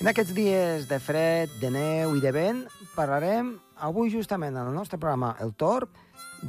[0.00, 2.62] En aquests dies de fred, de neu i de vent,
[2.94, 3.50] parlarem
[3.84, 5.92] avui justament en el nostre programa El Torb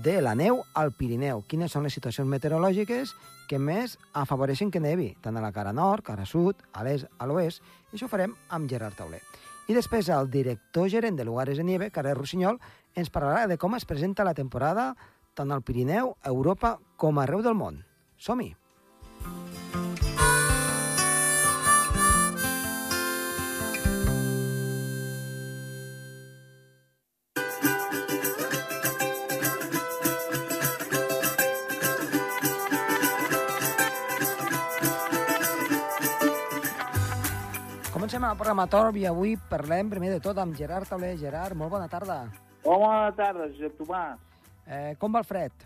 [0.06, 1.42] de la neu al Pirineu.
[1.52, 3.12] Quines són les situacions meteorològiques
[3.52, 7.28] que més afavoreixen que nevi, tant a la cara nord, cara sud, a l'est, a
[7.28, 7.60] l'oest,
[7.92, 9.20] i això ho farem amb Gerard Tauler.
[9.68, 12.62] I després el director gerent de Lugares de Nieve, Carles Rossinyol,
[12.96, 14.94] ens parlarà de com es presenta la temporada
[15.36, 17.84] tant al Pirineu, a Europa, com arreu del món.
[18.16, 18.54] Som-hi!
[38.22, 41.16] Comencem el programa Torb i avui parlem primer de tot amb Gerard Tauler.
[41.18, 42.20] Gerard, molt bona tarda.
[42.62, 44.20] Bona tarda, Josep Tomàs.
[44.68, 45.64] Eh, com va el fred?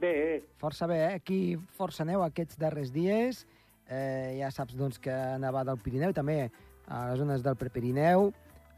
[0.00, 0.12] Bé,
[0.56, 1.18] Força bé, eh?
[1.20, 3.42] Aquí força neu aquests darrers dies.
[3.92, 6.46] Eh, ja saps doncs, que ha nevat al Pirineu també
[6.88, 8.30] a les zones del Prepirineu.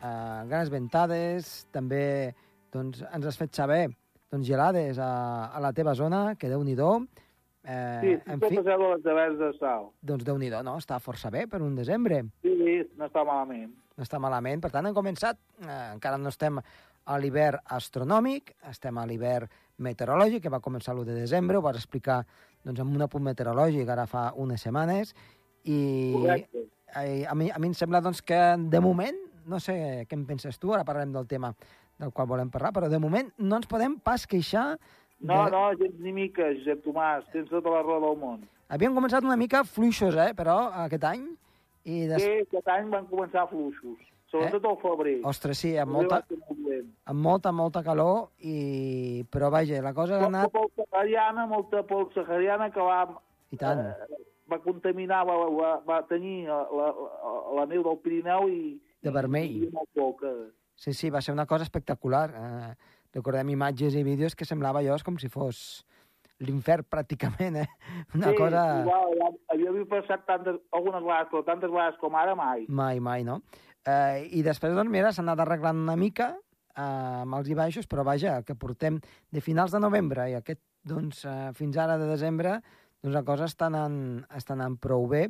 [0.03, 2.35] Eh, grans ventades, també
[2.75, 3.85] doncs, ens has fet saber
[4.27, 5.13] doncs, gelades a,
[5.55, 6.97] a la teva zona, que déu-n'hi-do.
[7.69, 9.91] Eh, sí, en fi, passeu les devers de sal.
[10.01, 10.79] doncs déu-n'hi-do, no?
[10.81, 12.23] Està força bé per un desembre.
[12.41, 13.75] Sí, sí, no està malament.
[13.99, 14.61] no està malament.
[14.63, 16.61] Per tant, hem començat, eh, encara no estem
[17.09, 21.77] a l'hivern astronòmic, estem a l'hivern meteorològic, que va començar l'1 de desembre, ho vas
[21.77, 22.23] explicar
[22.65, 25.15] doncs, amb un apunt meteorològic ara fa unes setmanes,
[25.65, 26.69] i Correcte.
[26.95, 30.59] a, mi, a mi em sembla doncs, que de moment, no sé què en penses
[30.59, 31.53] tu, ara parlarem del tema
[31.99, 34.79] del qual volem parlar, però de moment no ens podem pas queixar
[35.21, 35.51] No, de...
[35.51, 37.27] no, gens ni mica, Josep Tomàs.
[37.33, 38.45] Tens tota la raó del món.
[38.69, 41.25] Havíem començat una mica fluixos, eh, però, aquest any,
[41.89, 42.23] i des...
[42.23, 43.99] Sí, aquest any van començar fluixos.
[44.29, 45.15] Sobretot al febrer.
[45.25, 46.19] Ostres, sí, amb molta,
[47.09, 49.25] amb molta, molta calor, i...
[49.33, 50.53] però vaja, la cosa ha Molta anat...
[50.53, 52.99] pols sahariana, molta pols sahariana que va,
[53.51, 53.81] I tant.
[53.89, 54.21] eh,
[54.53, 56.91] va contaminar, va, va, va tenir la, la,
[57.57, 58.77] la neu del Pirineu i...
[59.01, 59.65] De vermell.
[59.65, 60.35] I molt poca.
[60.77, 62.29] Sí, sí, va ser una cosa espectacular.
[62.37, 65.85] Eh, recordem imatges i vídeos que semblava allò com si fos
[66.41, 67.69] l'infern pràcticament, eh?
[68.15, 68.65] Una sí, cosa...
[68.83, 72.67] igual, ja, havia vist passat tantes, algunes vegades, però tantes vegades com ara mai.
[72.69, 73.41] Mai, mai, no?
[73.89, 77.89] Eh, I després, doncs, mira, s'ha anat arreglant una mica eh, amb els i baixos,
[77.91, 79.01] però vaja, el que portem
[79.35, 82.59] de finals de novembre i aquest, doncs, eh, fins ara de desembre,
[83.03, 83.99] doncs la cosa està anant,
[84.35, 85.27] està anant prou bé,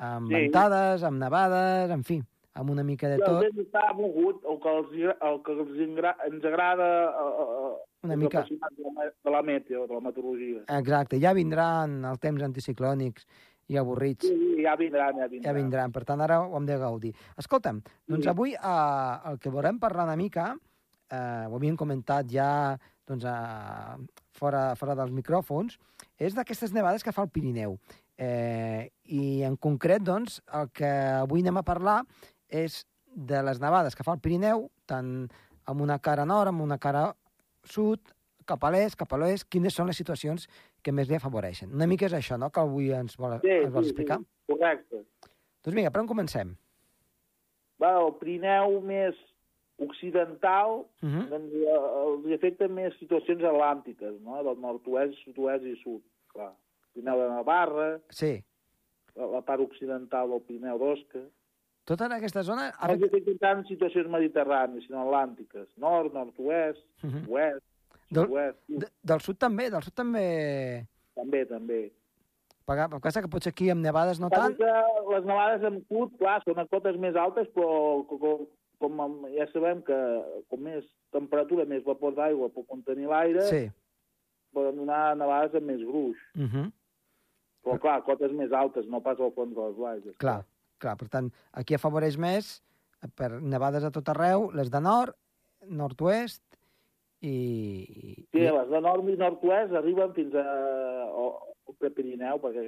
[0.00, 0.34] amb Sí.
[0.34, 2.20] ventades, amb nevades, en fi,
[2.54, 3.40] amb una mica de el tot.
[3.44, 4.90] vent està mogut, el que, els,
[5.30, 7.76] el que els ingra, ens agrada eh, eh,
[8.08, 8.44] Una mica.
[8.48, 10.64] la, de la meteo, de la meteorologia.
[10.78, 13.26] Exacte, ja vindran els temps anticiclònics
[13.70, 14.26] i avorrits.
[14.26, 15.44] Sí, sí, ja vindran, ja vindran.
[15.46, 17.12] Ja vindran, per tant, ara ho hem de gaudir.
[17.38, 18.30] Escolta'm, doncs Sí.
[18.32, 20.56] avui eh, el que volem parlar una mica,
[21.10, 25.78] eh, ho havíem comentat ja doncs, eh, fora, fora dels micròfons,
[26.18, 27.78] és d'aquestes nevades que fa el Pirineu.
[28.18, 30.86] Eh, I en concret, doncs, el que
[31.22, 32.02] avui anem a parlar
[32.50, 35.28] és de les nevades que fa el Pirineu, tant
[35.66, 37.14] amb una cara nord, amb una cara
[37.64, 38.00] sud,
[38.46, 40.48] cap a l'est, cap a l'oest, quines són les situacions
[40.82, 41.72] que més li afavoreixen.
[41.74, 44.18] Una mica és això, no?, que avui ens vol, Sí, ens vol sí, explicar.
[44.18, 45.04] sí, correcte.
[45.62, 46.54] Doncs vinga, per on comencem?
[47.82, 49.14] Va, el Pirineu més
[49.80, 51.28] occidental Uh -huh.
[51.28, 54.42] doncs, els afecten més situacions atlàntiques, no?
[54.44, 56.02] del nord-oest, sud-oest i sud.
[56.32, 56.52] Clar.
[56.92, 58.42] Pirineu de Navarra, Sí.
[59.14, 61.20] la, la part occidental del Pirineu d'Osca.
[61.90, 62.68] Tota en aquesta zona...
[62.70, 65.66] No els afecten tant situacions mediterrànies, sinó atlàntiques.
[65.82, 67.22] Nord, nord-oest, Uh -huh.
[67.34, 67.64] oest,
[68.10, 70.86] Del- sud-oest, de, del sud també, del sud també...
[71.14, 71.80] també, també.
[72.64, 74.56] Pagar, el que que potser aquí amb nevades no tant...
[74.56, 74.72] que
[75.14, 78.46] les nevades en sud, clar, són a cotes més altes, però com,
[78.78, 79.98] com, ja sabem que
[80.48, 83.70] com més temperatura, més vapor d'aigua pot contenir l'aire, Sí.
[84.52, 86.16] poden donar nevades amb més gruix.
[86.36, 86.70] Uh -huh.
[87.64, 90.04] Però, clar, cotes més altes, no pas al fons de les valls.
[90.04, 90.44] Clar, clar.
[90.80, 92.62] Per tant, aquí afavoreix més
[93.16, 95.16] per nevades a tot arreu, les de nord,
[95.68, 96.42] nord-oest
[97.20, 98.26] i...
[98.32, 101.32] Sí, les de nord i nord-oest arriben fins a, al,
[101.68, 102.64] al Prepirineu, perquè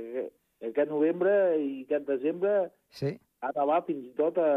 [0.69, 2.53] aquest- novembre i aquest desembre
[2.95, 4.51] Sí, ha nevat fins i tot a,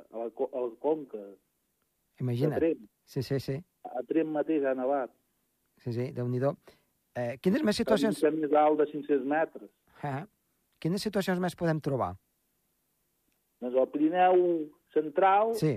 [0.00, 2.58] a, la, a Conca, a imagina't.
[2.58, 2.88] Trem.
[3.06, 3.58] Sí, sí, sí.
[3.84, 5.12] A Trem mateix ha nevat.
[5.84, 6.54] Sí, sí, Déu-n'hi-do.
[7.14, 8.18] Eh, quines més situacions...
[8.24, 9.68] És més alt de 500 metres.
[10.02, 10.22] Eh,
[10.82, 12.14] quines situacions més podem trobar?
[13.64, 14.40] Doncs el Pirineu
[14.92, 15.74] central, Sí,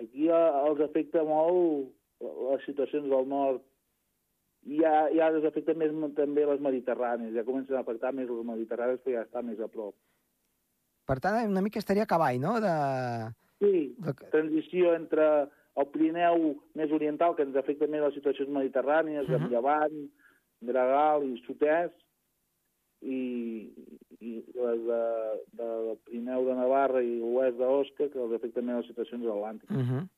[0.00, 1.90] aquí eh, els afecta molt
[2.20, 3.62] les situacions del nord
[4.68, 7.32] i ja, ja els afecta més també les mediterrànies.
[7.36, 9.94] Ja comencen a afectar més les mediterrànies perquè ja està més a prop.
[11.08, 12.74] per tant, una mica estaria a cavall, no?, de...
[13.58, 14.12] Sí, de...
[14.30, 15.24] transició entre
[15.80, 19.40] el Pirineu més oriental, que ens afecta més les situacions mediterrànies, uh.
[19.40, 19.48] -huh.
[19.50, 19.96] Llevant,
[20.70, 21.96] Gregal i Sud-est,
[23.02, 23.18] i
[24.20, 25.00] les de,
[25.52, 29.76] de, del Pirineu de Navarra i l'oest d'Osca que els afecten més les situacions atlàntiques.
[29.76, 30.08] Uh -huh.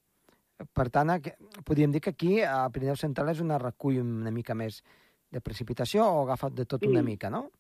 [0.75, 4.55] Per tant, aqu- podríem dir que aquí a Pirineu Central és una recull una mica
[4.55, 4.83] més
[5.31, 6.89] de precipitació o agafa de tot Sí.
[6.89, 7.51] una mica, no?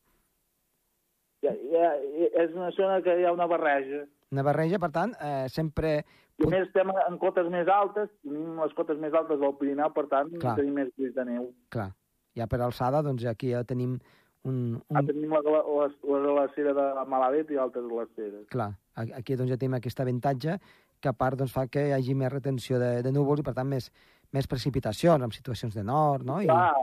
[1.43, 1.97] Ja, ja,
[2.45, 4.05] és una zona que hi ha una barreja.
[4.31, 6.05] Una barreja, per tant, eh, sempre...
[6.39, 10.07] I més estem en cotes més altes, tenim les cotes més altes del Pirineu, per
[10.09, 10.57] tant Clar.
[10.57, 11.53] tenim més gruix de neu.
[11.69, 11.91] Clar,
[12.35, 13.99] ja per alçada, doncs aquí ja tenim
[14.45, 14.83] un...
[14.91, 18.47] Ah, un tenim la, la, la, la glacera de Malavet i altres glaceres.
[18.51, 20.59] clar, aquí doncs ja tenim aquest avantatge
[21.03, 23.55] que a part doncs, fa que hi hagi més retenció de, de núvols i per
[23.55, 23.91] tant més,
[24.33, 26.41] més precipitacions en situacions de nord, no?
[26.43, 26.75] I, Clar,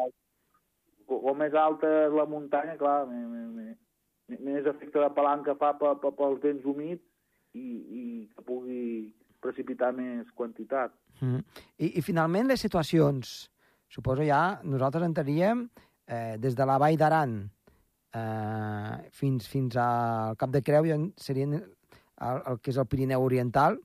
[1.07, 3.77] com més alta és la muntanya, clar, me-
[4.29, 7.01] més efecte de palanca fa pe, pe, pels vents humits
[7.57, 7.63] i,
[7.99, 8.03] i
[8.35, 8.81] que pugui
[9.41, 10.93] precipitar més quantitat.
[11.21, 11.39] Mhm.
[11.79, 13.49] I, I finalment les situacions,
[13.89, 15.65] suposo ja nosaltres entraríem
[16.09, 17.37] eh, des de la Vall d'Aran
[18.13, 23.77] eh, fins, fins al Cap de Creu, serien el, el que és el Pirineu Oriental,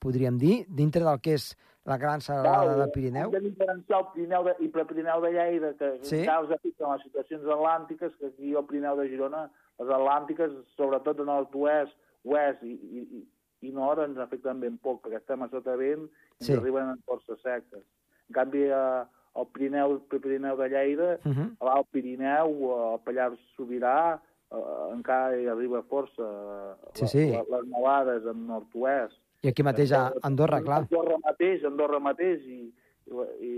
[0.00, 1.50] podríem dir, dintre del que és
[1.86, 3.30] la gran serralada del Pirineu.
[3.30, 6.24] Hem de diferenciar el Pirineu de, i Prepirineu de Lleida, que Sí.
[6.24, 9.44] ja els afecten les situacions atlàntiques, que aquí al Pirineu de Girona,
[9.78, 13.22] les atlàntiques, sobretot en nord-oest, oest i, i, i,
[13.68, 16.06] i nord, ens afecten ben poc, perquè estem a sota vent
[16.40, 16.52] i Sí.
[16.52, 17.84] ens arriben en força seques.
[18.28, 19.04] En canvi, eh,
[19.40, 21.56] el Pirineu, Pirineu de Lleida, Uh -huh.
[21.60, 27.30] a l'Alt Pirineu, al Pallars Sobirà, eh, encara hi arriba força eh, Sí, sí.
[27.30, 29.18] la- les nevades en nord-oest.
[29.42, 30.78] I aquí mateix a Andorra, clar.
[30.90, 32.72] Andorra mateix, Andorra mateix i,
[33.06, 33.52] i, la, i,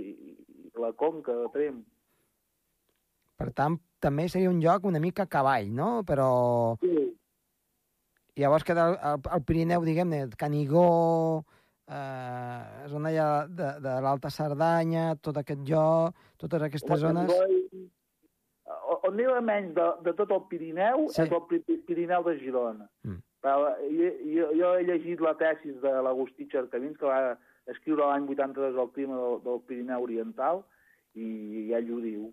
[0.75, 1.85] i la Conca de Trem.
[3.39, 6.03] Per tant, també seria un lloc una mica cavall, no?
[6.05, 7.15] Però Sí,
[8.37, 11.45] llavors queda el, el, el Pirineu, diguem-ne, Canigó,
[11.88, 17.32] eh, zona ja de, de l'Alta Cerdanya, tot aquest lloc, totes aquestes zones...
[18.88, 21.23] O- On neva menys de, de tot el Pirineu Sí.
[21.23, 22.88] és el Pi- Pirineu de Girona.
[23.05, 23.20] Mm.
[23.40, 27.37] Però jo, jo, jo he llegit la tesis de l'Agustí Xercavins, que va
[27.70, 30.62] escriure l'any 82 el clima del, del Pirineu Oriental,
[31.14, 32.26] i ell ho diu.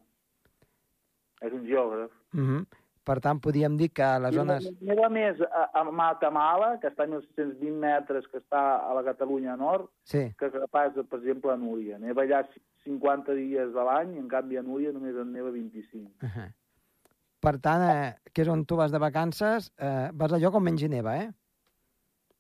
[1.46, 2.12] És un geògraf.
[2.34, 2.66] Uh -huh.
[3.06, 4.68] Per tant, podríem dir que les I zones...
[4.82, 9.54] Neva més a, a Matamala, que està a 1.620 metres, que està a la Catalunya
[9.60, 12.00] Nord, Sí, que pas, per exemple, a Núria.
[12.02, 12.42] Neva allà
[12.88, 16.10] 50 dies a l'any, i en canvi a Núria només en neva 25.
[16.26, 16.50] uh -huh.
[17.46, 20.64] Per tant, eh, que és on tu vas de vacances, eh, vas a lloc on
[20.64, 21.32] menys neva, eh?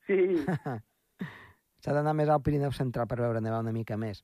[0.07, 0.17] Sí,
[1.81, 4.23] S'ha d'anar més al Pirineu Central per veure nevar una mica més.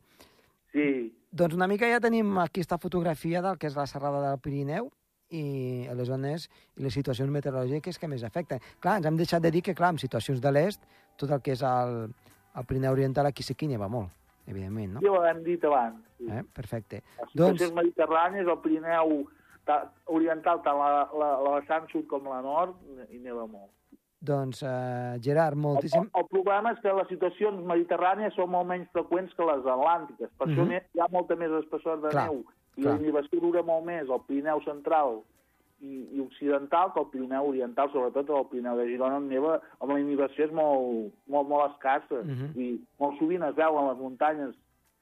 [0.74, 1.18] sí.
[1.32, 4.92] Doncs una mica ja tenim aquí esta fotografia del que és la serrada del Pirineu
[5.32, 8.60] i les zones i les situacions meteorològiques que més afecten.
[8.84, 10.84] Clar, ens hem deixat de dir que, clar, en situacions de l'est,
[11.18, 12.14] tot el que és el,
[12.56, 14.12] el Pirineu Oriental aquí sí que hi neva molt,
[14.48, 15.04] evidentment, no?
[15.06, 16.00] Ja ho hem dit abans.
[16.18, 16.28] Sí.
[16.30, 16.44] Eh?
[16.54, 17.04] Perfecte.
[17.20, 19.22] Les Doncs- situacions mediterrànies, el Pirineu
[19.66, 22.76] ta, oriental, tant la, la, la vessant sud com la nord,
[23.10, 23.72] hi neva molt.
[24.22, 26.04] Doncs, eh, Gerard, El, moltíssim...
[26.04, 30.30] el, el problema és que les situacions mediterrànies són molt menys freqüents que les atlàntiques.
[30.38, 30.82] Per això Mhm.
[30.94, 32.44] hi ha molta més espessor de Clar, neu.
[32.78, 32.98] I Clar.
[33.02, 35.20] li va escriure molt més al Pirineu Central
[35.82, 39.92] i, i Occidental que al Pirineu Oriental, sobretot al Pirineu de Girona, on neva, amb
[39.92, 42.22] la innovació és molt, molt, molt escassa.
[42.22, 42.52] Uh -huh.
[42.56, 42.68] I
[43.00, 44.56] molt sovint es veuen les muntanyes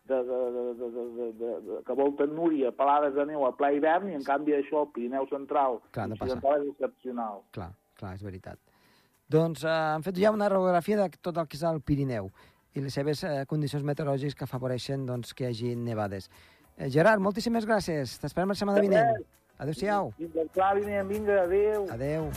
[0.10, 3.72] de, de, de, de, de, de, de, que volten Núria, pelades de neu a pla
[3.72, 7.44] hivern, i en canvi això el Pirineu Central clar, no Occidental és excepcional.
[7.52, 8.60] Clar, clar, és veritat.
[9.30, 12.32] Doncs eh, han fet ja una radiografia de tot el que és el Pirineu
[12.74, 16.30] i les seves eh, condicions meteorològiques que afavoreixen doncs, que hi hagi nevades.
[16.80, 18.16] Eh, Gerard, moltíssimes gràcies.
[18.24, 19.26] T'esperem la setmana De vinent.
[19.60, 20.14] Adéu-siau.
[20.18, 21.90] Vinent, vinga, adéu.
[21.92, 22.32] Adéu.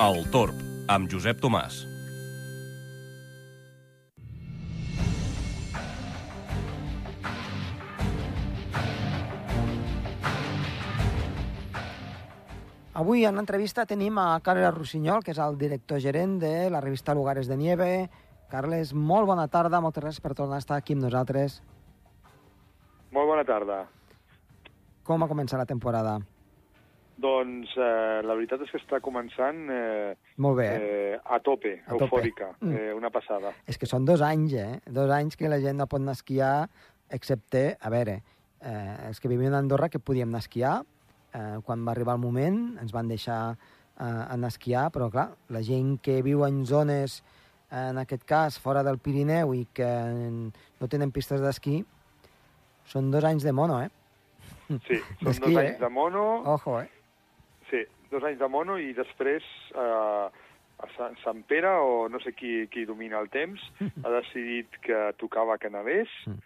[0.00, 1.82] El Torb, amb Josep Tomàs.
[13.00, 17.14] Avui en l'entrevista tenim a Carles Rossinyol, que és el director gerent de la revista
[17.16, 17.86] Lugares de Nieve.
[18.52, 21.60] Carles, molt bona tarda, moltes gràcies per tornar a estar aquí amb nosaltres.
[23.14, 23.78] Molt bona tarda.
[25.06, 26.18] Com ha començat la temporada?
[27.20, 30.92] Doncs eh, la veritat és que està començant eh, Molt bé, eh?
[31.14, 32.04] eh, a tope, A tope.
[32.06, 32.76] eufòrica, Mm.
[32.76, 33.52] eh, una passada.
[33.66, 34.80] És que són dos anys, eh?
[34.86, 36.68] Dos anys que la gent no pot anar a esquiar,
[37.10, 38.22] excepte, a veure,
[38.60, 40.78] eh, els que vivim a Andorra que podíem anar a esquiar,
[41.34, 45.30] eh, quan va arribar el moment ens van deixar eh, anar a esquiar, però clar,
[45.48, 47.20] la gent que viu en zones,
[47.70, 51.84] en aquest cas, fora del Pirineu i que no tenen pistes d'esquí,
[52.90, 53.90] són dos anys de mono, eh?
[54.88, 55.60] Sí, són dos eh?
[55.62, 56.88] anys de mono, Ojo, eh?
[57.70, 60.46] sí, dos anys de mono i després eh,
[60.80, 63.62] a Sant, Sant Pere, o no sé qui, qui domina el temps,
[64.04, 66.12] ha decidit que tocava que nevés.
[66.26, 66.40] Mm.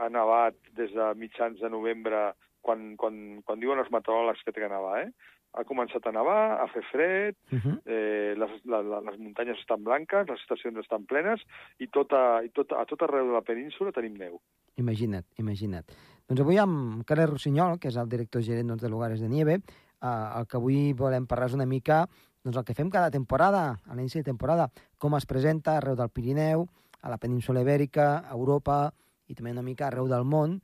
[0.00, 2.30] Ha nevat des de mitjans de novembre,
[2.62, 5.10] quan, quan, quan diuen els meteoròlegs que té que nevar, eh?
[5.58, 7.76] Ha començat a nevar, a fer fred, Uh -huh.
[7.84, 11.40] eh, les, la, la, les muntanyes estan blanques, les estacions estan plenes,
[11.78, 14.40] i, tota, i tota, a tot arreu de la península tenim neu.
[14.76, 15.86] Imagina't, imagina't.
[16.28, 19.54] Doncs avui amb Carles Rossinyol, que és el director gerent doncs, de Lugares de Nieve,
[19.54, 22.06] eh, el que avui volem parlar és una mica
[22.44, 26.08] doncs, el que fem cada temporada, a l'inici de temporada, com es presenta arreu del
[26.10, 26.68] Pirineu,
[27.02, 28.92] a la península Ibèrica, a Europa
[29.28, 30.60] i també una mica arreu del món,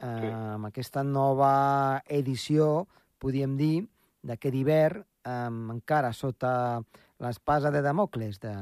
[0.00, 0.26] eh, Sí.
[0.56, 2.86] amb aquesta nova edició,
[3.18, 3.88] podríem dir,
[4.22, 6.80] d'aquest hivern, eh, encara sota
[7.20, 8.54] l'espasa de Damocles de,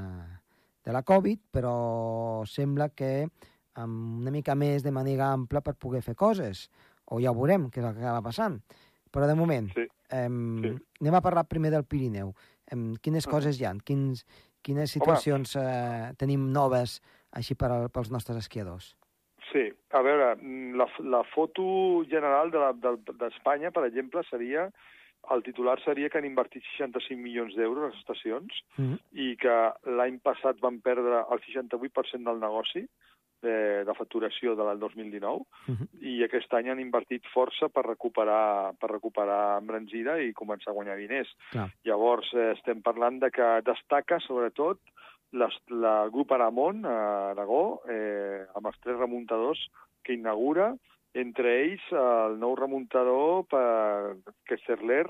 [0.85, 3.29] de la Covid, però sembla que
[3.75, 6.69] amb una mica més de màniga ampla per poder fer coses.
[7.07, 8.61] O ja ho veurem, què és el que acaba passant.
[9.11, 9.87] Però de moment, Sí.
[10.11, 10.75] em, Sí.
[11.01, 12.35] anem a parlar primer del Pirineu.
[12.67, 13.31] Em, quines Ah.
[13.31, 13.73] coses hi ha?
[13.85, 14.27] Quins,
[14.61, 18.97] quines situacions eh, tenim noves així per pels nostres esquiadors?
[19.53, 19.65] Sí,
[19.97, 20.87] a veure, mm, la,
[21.17, 24.69] la foto general d'Espanya, de, per exemple, seria
[25.35, 28.99] el titular seria que han invertit 65 milions d'euros a les estacions Mm -hmm.
[29.13, 29.57] i que
[29.99, 32.87] l'any passat van perdre el 68% del negoci
[33.43, 35.89] de, de facturació de l'any 2019 Mm -hmm.
[36.01, 40.97] i aquest any han invertit força per recuperar, per recuperar embranzida i començar a guanyar
[40.97, 41.29] diners.
[41.51, 41.69] Clar.
[41.85, 44.79] Llavors, eh, estem parlant de que destaca, sobretot,
[45.33, 49.61] les, la grup Aramon, a Aragó, eh, amb els tres remuntadors
[50.05, 50.73] que inaugura,
[51.15, 54.17] entre ells el nou remuntador per
[54.47, 55.05] que Cerler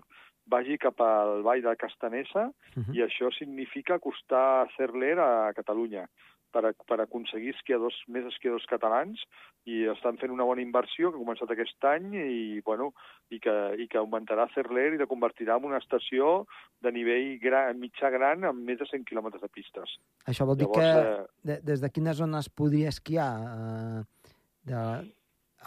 [0.48, 2.94] vagi cap al Vall de Castanesa Mm -hmm.
[2.94, 6.06] i això significa acostar Cerler a Catalunya
[6.55, 9.23] per, a, per aconseguir esquiadors, més esquiadors catalans
[9.69, 12.90] i estan fent una bona inversió que ha començat aquest any i, bueno,
[13.31, 16.47] i, que, i que augmentarà Cerler i la convertirà en una estació
[16.85, 19.99] de nivell gran, mitjà gran amb més de 100 quilòmetres de pistes.
[20.31, 23.31] Això vol dir Llavors, que eh, de, des de quines zones podria esquiar?
[23.49, 24.33] Eh,
[24.69, 24.81] de,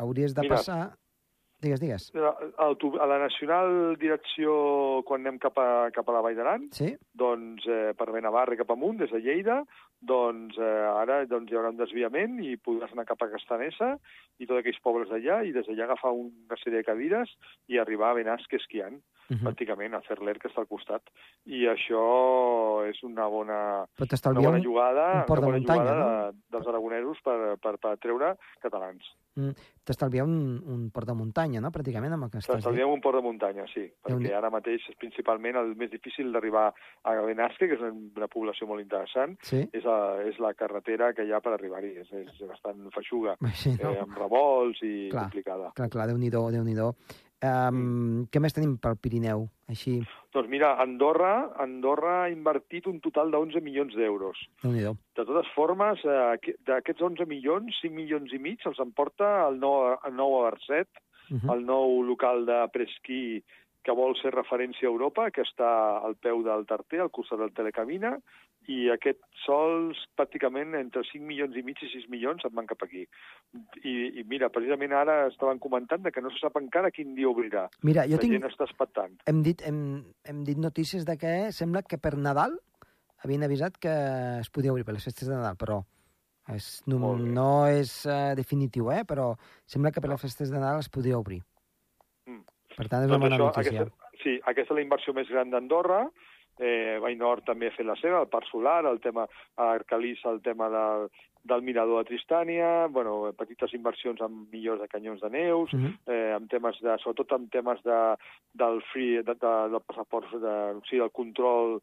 [0.05, 0.57] hauries de Mira.
[0.57, 0.81] passar...
[1.61, 2.07] Digues, digues.
[2.17, 2.31] a,
[2.65, 6.95] a la Nacional Direcció, quan anem cap a, cap a la Vall d'Aran, Sí?
[7.13, 9.59] doncs eh, per Benavarra i cap amunt, des de Lleida,
[10.01, 10.71] doncs eh,
[11.03, 13.91] ara doncs, hi haurà un desviament i podràs anar cap a Castanesa
[14.41, 17.29] i tots aquells pobles d'allà i des d'allà agafar una sèrie de cadires
[17.69, 18.97] i arribar a Benasque esquiant,
[19.31, 19.47] Uh -huh.
[19.47, 21.01] pràcticament, a Cerler, que està al costat.
[21.45, 26.31] I això és una bona, una bona jugada, un port una de bona muntanya, jugada
[26.31, 29.03] de, dels aragonesos per, per, per treure catalans.
[29.85, 32.61] t'estalviar un, un port de muntanya, no?, pràcticament, amb el que estàs dient.
[32.61, 36.73] S'estalviem un port de muntanya, sí, perquè ara mateix és principalment el més difícil d'arribar
[37.03, 39.63] a Benasque, que és una, població molt interessant, Sí?
[39.71, 43.77] és, a, és la carretera que hi ha per arribar-hi, és, és bastant feixuga, Sí,
[43.81, 43.91] no?
[43.91, 45.23] eh, amb revolts i Clar.
[45.23, 45.71] complicada.
[45.75, 46.93] Clar, clar, déu nhi déu
[47.43, 49.47] um, Què més tenim pel Pirineu?
[49.71, 50.01] Així,
[50.33, 54.37] Doncs mira, Andorra, Andorra ha invertit un total de 11 milions d'euros.
[55.15, 59.59] De totes formes, eh, aqu- d'aquests 11 milions, 5 milions i mig els emporta el
[59.59, 60.87] nou, el nou Averset,
[61.31, 61.53] uh -huh.
[61.53, 63.43] el nou local de presquí
[63.83, 65.71] que vol ser referència a Europa, que està
[66.05, 68.15] al peu del Tarter, al costat del Telecamina,
[68.69, 72.83] i aquests sols pràcticament entre 5 milions i mig i 6 milions se'n van cap
[72.85, 73.07] aquí.
[73.81, 77.67] I, I mira, precisament ara estaven comentant que no se sap encara quin dia obrirà.
[77.81, 79.17] Mira, jo La tinc, gent està expectant.
[79.25, 79.79] hem, dit, hem,
[80.29, 82.59] hem dit notícies de que sembla que per Nadal
[83.25, 83.93] havien avisat que
[84.41, 85.81] es podia obrir per les festes de Nadal, però
[86.53, 89.03] és, no, no és uh, definitiu, eh?
[89.07, 89.31] però
[89.65, 91.41] sembla que per les festes de Nadal es podia obrir.
[92.71, 92.77] Mm.
[92.77, 93.71] Per tant, és una bona notícia.
[93.71, 96.09] aquesta, sí, aquesta és la inversió més gran d'Andorra.
[96.59, 99.25] Eh, Vallnord també ha fet la seva, el Parc Solar, el tema
[99.55, 101.07] Arcalís, el tema del,
[101.43, 105.93] del mirador de Tristània, bueno, petites inversions amb millors de canyons de neus, Uh -huh.
[106.07, 108.15] eh, amb temes de, sobretot amb temes de,
[108.53, 111.81] del free, de, de, del passaport, de, o sigui, del control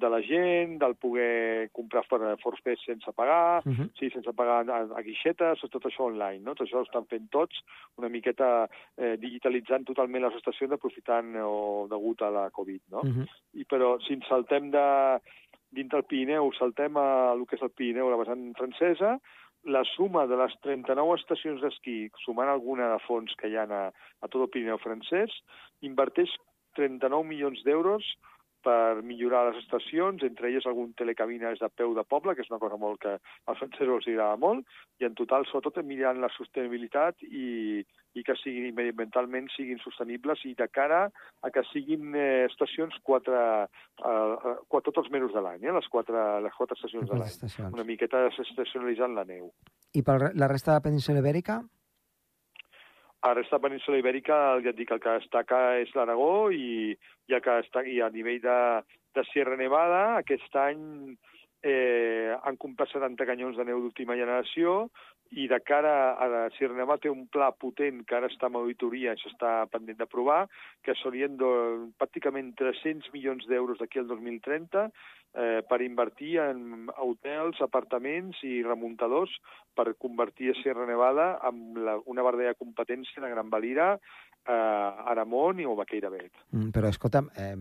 [0.00, 3.90] de la gent, del poder comprar fora Force sense pagar, Uh -huh.
[3.98, 6.54] sí, sense pagar a, a guixetes, tot això online, no?
[6.54, 7.56] Tot això ho estan fent tots,
[7.96, 13.00] una miqueta eh, digitalitzant totalment les estacions, aprofitant eh, o degut a la Covid, no?
[13.00, 13.26] Uh -huh.
[13.54, 15.20] I però si ens saltem de
[15.70, 19.20] dintre el Pirineu, saltem a el que és el Pirineu, la vessant francesa,
[19.64, 23.92] la suma de les 39 estacions d'esquí, sumant alguna de fons que hi ha a,
[24.20, 25.30] a tot el Pirineu francès,
[25.82, 26.30] inverteix
[26.76, 28.04] 39 milions d'euros
[28.64, 32.60] per millorar les estacions, entre elles algun telecabines de peu de poble, que és una
[32.62, 34.68] cosa molt que als francesos els agrada molt,
[35.00, 37.80] i en total, sobretot, mirant la sostenibilitat i,
[38.14, 43.42] i que siguin mediambientalment siguin sostenibles i de cara a que siguin eh, estacions quatre,
[43.64, 47.20] eh, eh, quatre, tots els mesos de l'any, eh, les, quatre, les quatre estacions de
[47.20, 47.68] l'any.
[47.72, 49.52] Una miqueta desestacionalitzant la neu.
[49.96, 51.62] I per la resta de la península ibèrica?
[53.20, 56.48] A la resta de la península ibèrica, ja et dic, el que destaca és l'Aragó
[56.56, 58.60] i, i, el que destaca, i a nivell de,
[59.16, 60.02] de Sierra Nevada.
[60.22, 60.80] Aquest any
[61.62, 64.86] eh, han comprat 70 canyons de neu d'última generació
[65.30, 69.14] i de cara a la Nevada té un pla potent que ara està en auditoria
[69.14, 70.46] i s'està pendent d'aprovar,
[70.82, 71.50] que serien de,
[72.00, 79.30] pràcticament 300 milions d'euros d'aquí al 2030 eh, per invertir en hotels, apartaments i remuntadors
[79.74, 85.62] per convertir a Sierra Nevada en la, una verdadera competència de Gran Valira, eh, Aramon
[85.62, 86.46] i o Baqueira-Bet.
[86.50, 87.54] Mm, però, escolta'm, eh,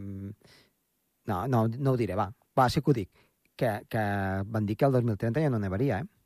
[1.30, 2.32] no, no, no ho diré, va.
[2.58, 3.28] Va, sí que ho dic.
[3.60, 4.02] Que, que
[4.48, 6.19] van dir que el 2030 ja no nevaria, eh?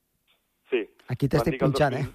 [1.09, 2.05] Aquí t'estic punxant, eh?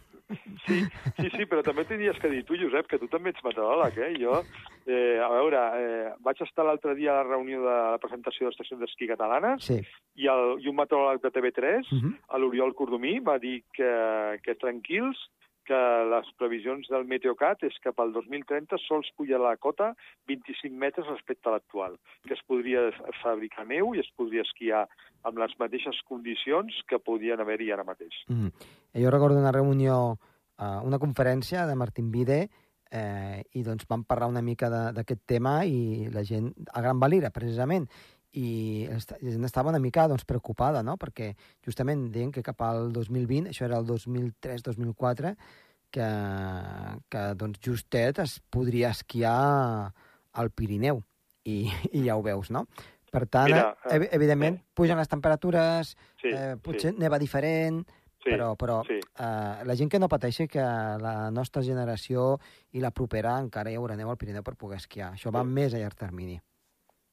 [0.66, 0.82] Sí,
[1.16, 4.10] sí, sí, però també tenies que dir tu, Josep, que tu també ets meteoròleg, eh?
[4.20, 4.42] Jo,
[4.84, 8.80] eh, a veure, eh, vaig estar l'altre dia a la reunió de la presentació d'estacions
[8.82, 9.78] d'esquí catalanes Sí.
[10.16, 12.38] i, el, i un meteoròleg de TV3, Uh -huh.
[12.38, 15.16] l'Oriol Cordomí, va dir que, que tranquils,
[15.68, 19.90] que les previsions del Meteocat és que pel 2030 sols puja la cota
[20.30, 22.88] 25 metres respecte a l'actual, que es podria
[23.22, 24.86] fabricar neu i es podria esquiar
[25.28, 28.16] amb les mateixes condicions que podien haver-hi ara mateix.
[28.32, 28.54] Mm.
[29.02, 32.46] Jo recordo una reunió, uh, una conferència de Martín Vide,
[32.90, 37.30] eh, i doncs vam parlar una mica d'aquest tema i la gent, a Gran Valira,
[37.34, 37.88] precisament,
[38.32, 38.98] i la
[39.32, 40.96] gent estava una mica doncs, preocupada, no?
[41.00, 41.32] perquè
[41.64, 45.34] justament deien que cap al 2020, això era el 2003-2004,
[45.90, 46.08] que,
[47.08, 49.92] que doncs, justet es podria esquiar
[50.38, 51.00] al Pirineu,
[51.48, 51.62] i,
[51.96, 52.66] i ja ho veus, no?
[53.08, 54.66] Per tant, Mira, eh, evi- evidentment, sí.
[54.76, 57.80] pugen les temperatures, Sí, eh, potser sí, neva diferent,
[58.20, 58.98] sí, però, però sí.
[59.00, 62.34] eh, la gent que no pateixi que la nostra generació
[62.76, 65.14] i la propera encara hi haurà neu al Pirineu per poder esquiar.
[65.16, 65.54] Això va Sí.
[65.56, 66.36] més a llarg termini.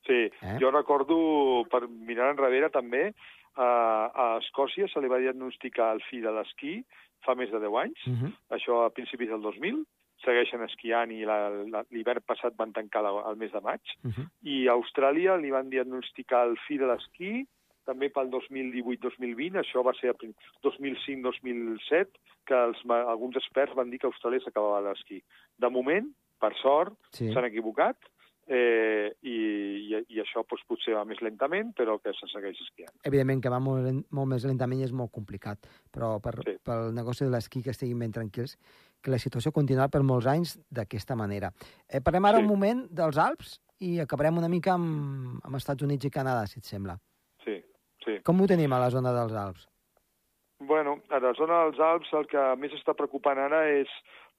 [0.06, 0.58] Sí, Eh?
[0.62, 3.14] jo recordo, per mirar enrere també,
[3.56, 6.84] a, a Escòcia se li va diagnosticar el fi de l'esquí
[7.26, 8.32] fa més de 10 anys, Uh -huh.
[8.52, 9.84] això a principis del 2000,
[10.24, 14.28] segueixen esquiant i l'hivern passat van tancar la, el mes de maig, Uh -huh.
[14.44, 17.46] i a Austràlia li van diagnosticar el fi de l'esquí
[17.86, 22.08] també pel 2018-2020, això va ser a prin- 2005-2007,
[22.46, 25.22] que els, alguns experts van dir que a Austràlia s'acabava l'esquí.
[25.58, 26.08] De moment,
[26.40, 27.32] per sort, Sí.
[27.34, 27.96] s'han equivocat,
[28.48, 29.36] eh, i,
[29.90, 32.94] i, i això doncs, potser va més lentament, però que se segueix esquiant.
[33.04, 36.58] Evidentment que va molt, lent- molt més lentament i és molt complicat, però per, Sí.
[36.64, 38.58] pel negoci de l'esquí que estiguin ben tranquils,
[39.02, 41.52] que la situació continuarà per molts anys d'aquesta manera.
[41.90, 42.44] Eh, parlem ara Sí.
[42.44, 46.60] un moment dels Alps i acabarem una mica amb, amb Estats Units i Canadà, si
[46.60, 46.98] et sembla.
[47.44, 47.64] Sí,
[48.06, 48.20] sí.
[48.24, 49.68] Com ho tenim a la zona dels Alps?
[50.60, 53.88] Bueno, a la zona dels Alps el que més està preocupant ara és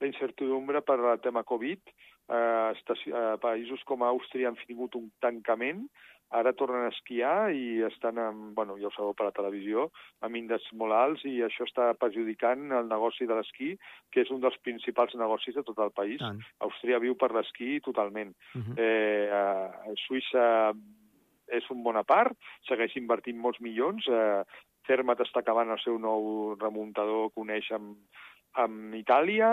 [0.01, 1.79] la incertidumbre per al tema Covid.
[2.27, 5.87] Eh, estaci- eh, països com Àustria han tingut un tancament,
[6.29, 9.87] ara tornen a esquiar i estan, amb, bueno, ja ho sabeu per la televisió,
[10.25, 13.77] amb índexs molt alts i això està perjudicant el negoci de l'esquí,
[14.11, 16.19] que és un dels principals negocis de tot el país.
[16.19, 16.41] Tant.
[16.67, 18.35] Àustria viu per l'esquí totalment.
[18.53, 18.77] Uh -huh.
[18.77, 20.75] Eh, a Suïssa
[21.47, 22.35] és un bona part,
[22.67, 24.05] segueix invertint molts milions.
[24.07, 24.43] Eh,
[24.85, 27.97] Zermatt està acabant el seu nou remuntador que uneix amb,
[28.63, 29.49] amb Itàlia,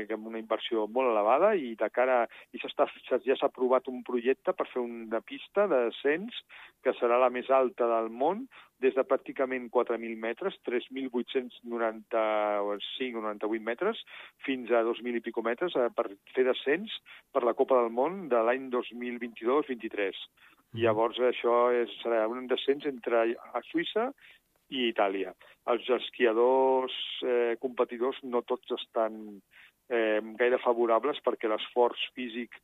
[0.00, 4.52] eh, amb una inversió molt elevada, i de cara i ja s'ha aprovat un projecte
[4.56, 6.32] per fer una pista de descens
[6.82, 8.48] que serà la més alta del món,
[8.80, 13.96] des de pràcticament 4.000 metres, 3.895 o 98 metres,
[14.44, 16.90] fins a 2.000 i pico metres, eh, per fer descens
[17.32, 20.16] per la Copa del Món de l'any 2022-23.
[20.76, 24.10] I llavors això és, serà un descens entre a Suïssa
[24.74, 25.32] i Itàlia.
[25.70, 26.94] Els esquiadors
[27.26, 29.20] eh, competidors no tots estan
[29.90, 32.54] eh, gaire favorables perquè l'esforç físic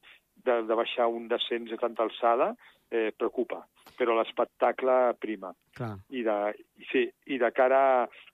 [0.45, 2.53] de, de baixar un descens de tanta alçada
[2.91, 3.63] eh, preocupa,
[3.99, 5.53] però l'espectacle prima.
[5.77, 5.95] Clar.
[6.11, 6.39] I de,
[6.83, 7.83] i, sí, i de cara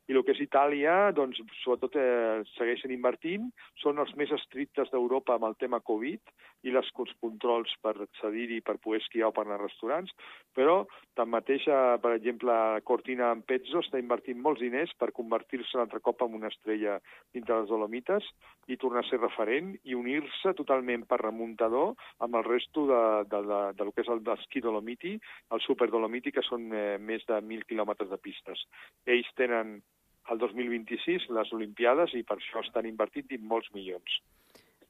[0.08, 3.50] i el que és Itàlia, doncs, sobretot eh, segueixen invertint,
[3.82, 6.32] són els més estrictes d'Europa amb el tema Covid
[6.64, 6.88] i les,
[7.20, 10.14] controls per accedir-hi, per poder esquiar o per anar a restaurants,
[10.56, 10.80] però
[11.18, 12.56] tanmateix, eh, per exemple,
[12.88, 16.96] Cortina en Pezzo està invertint molts diners per convertir-se un altre cop en una estrella
[17.37, 18.32] dintre les Dolomites
[18.72, 21.92] i tornar a ser referent i unir-se totalment per remuntador
[22.24, 25.14] amb el resto de, de, de, de lo que és el esquí Dolomiti,
[25.52, 28.64] el Super Dolomiti, que són eh, més de 1.000 quilòmetres de pistes.
[29.07, 29.83] Ells tenen
[30.31, 34.20] el 2026 les Olimpiades i per això estan invertint molts milions.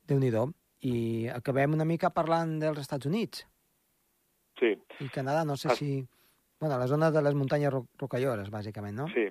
[0.08, 0.30] déu nhi
[0.80, 3.46] I acabem una mica parlant dels Estats Units
[4.58, 5.44] Sí, i Canadà.
[5.44, 5.74] No sé Ah.
[5.74, 6.04] si...
[6.60, 9.06] Bueno, la zona de les muntanyes ro rocallores, bàsicament, no?
[9.08, 9.28] sí.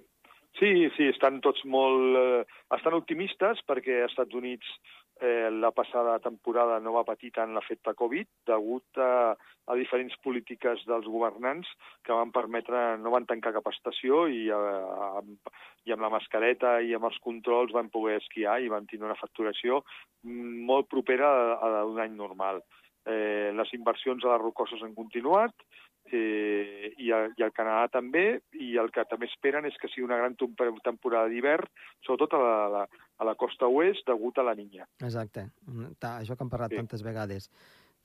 [0.58, 2.16] Sí, sí, estan tots molt...
[2.18, 4.66] Eh, estan optimistes perquè als Estats Units
[5.22, 10.84] eh, la passada temporada no va patir tant l'efecte Covid degut a, a diferents polítiques
[10.90, 11.70] dels governants
[12.06, 14.84] que van permetre, no van tancar cap estació i, eh,
[15.22, 15.52] amb,
[15.86, 19.20] i amb la mascareta i amb els controls van poder esquiar i van tenir una
[19.20, 19.84] facturació
[20.24, 22.64] molt propera a, a d'un any normal.
[23.08, 25.54] Eh, les inversions a les rocoses han continuat,
[26.12, 30.06] eh, i, el, i el Canadà també, i el que també esperen és que sigui
[30.08, 31.68] una gran tem- temporada d'hivern,
[32.06, 32.84] sobretot a la, la,
[33.18, 34.88] a la costa oest, degut a la niña.
[35.00, 36.78] Exacte, Mm, ta- això que hem parlat Sí.
[36.78, 37.50] tantes vegades.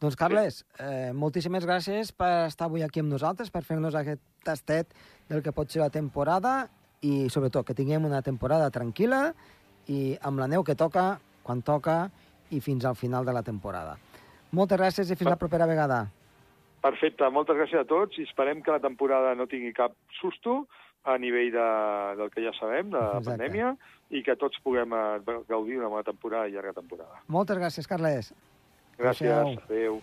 [0.01, 4.89] Doncs, Carles, eh, moltíssimes gràcies per estar avui aquí amb nosaltres, per fer-nos aquest tastet
[5.29, 6.69] del que pot ser la temporada
[7.03, 9.35] i, sobretot, que tinguem una temporada tranquil·la
[9.89, 12.11] i amb la neu que toca, quan toca,
[12.51, 13.97] i fins al final de la temporada.
[14.53, 16.11] Moltes gràcies i fins la propera vegada.
[16.83, 20.67] Perfecte, moltes gràcies a tots i esperem que la temporada no tingui cap susto
[21.05, 21.67] a nivell de,
[22.21, 23.31] del que ja sabem, de la Exacte.
[23.31, 23.75] pandèmia,
[24.13, 27.23] i que tots puguem eh, gaudir d'una bona temporada i llarga temporada.
[27.33, 28.33] Moltes gràcies, Carles.
[28.99, 29.57] Gràcies, Adéu.
[29.67, 30.01] adéu.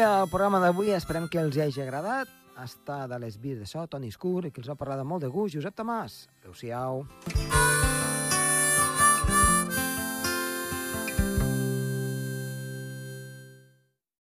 [0.00, 0.94] Aquí el programa d'avui.
[0.96, 2.30] Esperem que els hi hagi agradat.
[2.62, 5.26] Està de les vies de so, Toni Escur, i que els ha parlat amb molt
[5.26, 6.22] de gust, Josep Tomàs.
[6.40, 7.04] Adéu-siau.